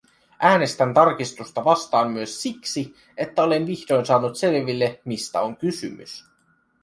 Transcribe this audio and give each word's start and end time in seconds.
Äänestän 0.39 0.93
tarkistusta 0.93 1.65
vastaan 1.65 2.11
myös 2.11 2.41
siksi, 2.41 2.95
että 3.17 3.43
olen 3.43 3.67
vihdoin 3.67 4.05
saanut 4.05 4.37
selville, 4.37 5.01
mistä 5.05 5.41
on 5.41 5.57
kysymys. 5.57 6.25